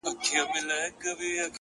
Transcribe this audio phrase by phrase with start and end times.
[0.03, 1.47] •ما دي مخي ته کتلای,